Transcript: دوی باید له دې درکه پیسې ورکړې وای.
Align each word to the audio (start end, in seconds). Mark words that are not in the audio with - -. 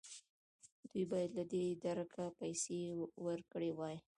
دوی 0.89 1.03
باید 1.11 1.31
له 1.37 1.43
دې 1.51 1.65
درکه 1.85 2.23
پیسې 2.39 2.79
ورکړې 3.25 3.71
وای. 3.77 3.97